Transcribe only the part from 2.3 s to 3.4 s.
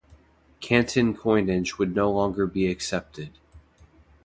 be accepted.